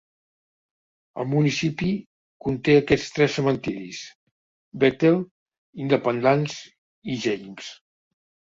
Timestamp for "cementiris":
3.41-3.99